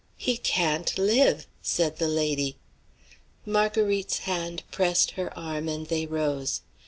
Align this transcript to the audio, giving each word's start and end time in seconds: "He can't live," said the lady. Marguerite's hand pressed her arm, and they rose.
"He 0.17 0.37
can't 0.37 0.97
live," 0.97 1.45
said 1.61 1.97
the 1.97 2.07
lady. 2.07 2.57
Marguerite's 3.45 4.17
hand 4.25 4.63
pressed 4.71 5.11
her 5.11 5.31
arm, 5.37 5.67
and 5.69 5.85
they 5.89 6.07
rose. 6.07 6.61